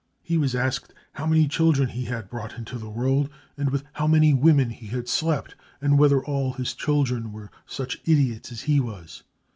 He 0.23 0.35
was 0.35 0.55
asked 0.55 0.95
how 1.13 1.27
many 1.27 1.47
children 1.47 1.89
he 1.89 2.05
had 2.05 2.27
brought 2.27 2.53
into 2.57 2.79
the 2.79 2.89
world 2.89 3.29
anS 3.55 3.69
with 3.69 3.83
how 3.93 4.07
many 4.07 4.33
women 4.33 4.71
he 4.71 4.87
had 4.87 5.07
slept, 5.07 5.53
and 5.79 5.95
whether 5.99 6.25
all 6.25 6.53
his 6.53 6.73
children 6.73 7.31
were 7.31 7.51
such 7.67 8.01
idiots 8.05 8.51
as 8.51 8.61
he 8.61 8.79
was. 8.79 9.21